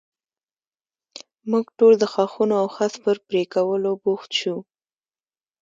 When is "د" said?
1.99-2.03